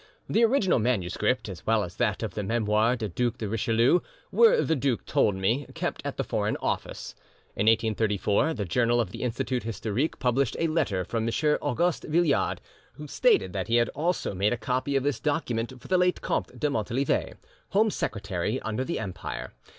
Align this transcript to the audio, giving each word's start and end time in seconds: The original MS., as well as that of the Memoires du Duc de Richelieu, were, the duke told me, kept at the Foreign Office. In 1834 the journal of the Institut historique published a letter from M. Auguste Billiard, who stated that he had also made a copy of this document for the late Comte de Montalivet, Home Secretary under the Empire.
The 0.27 0.43
original 0.43 0.79
MS., 0.79 1.15
as 1.47 1.63
well 1.67 1.83
as 1.83 1.97
that 1.97 2.23
of 2.23 2.33
the 2.33 2.41
Memoires 2.41 2.97
du 2.97 3.07
Duc 3.07 3.37
de 3.37 3.47
Richelieu, 3.47 3.99
were, 4.31 4.63
the 4.63 4.75
duke 4.75 5.05
told 5.05 5.35
me, 5.35 5.67
kept 5.75 6.01
at 6.03 6.17
the 6.17 6.23
Foreign 6.23 6.57
Office. 6.57 7.13
In 7.55 7.67
1834 7.67 8.55
the 8.55 8.65
journal 8.65 8.99
of 8.99 9.11
the 9.11 9.21
Institut 9.21 9.61
historique 9.61 10.17
published 10.17 10.57
a 10.59 10.65
letter 10.65 11.05
from 11.05 11.27
M. 11.27 11.57
Auguste 11.61 12.09
Billiard, 12.09 12.61
who 12.93 13.05
stated 13.07 13.53
that 13.53 13.67
he 13.67 13.75
had 13.75 13.89
also 13.89 14.33
made 14.33 14.53
a 14.53 14.57
copy 14.57 14.95
of 14.95 15.03
this 15.03 15.19
document 15.19 15.71
for 15.79 15.87
the 15.87 15.99
late 15.99 16.19
Comte 16.19 16.59
de 16.59 16.67
Montalivet, 16.67 17.35
Home 17.69 17.91
Secretary 17.91 18.59
under 18.61 18.83
the 18.83 18.97
Empire. 18.97 19.53